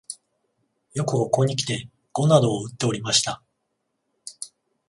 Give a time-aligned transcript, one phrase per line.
[0.95, 3.43] よくここにきて碁などをうっておりました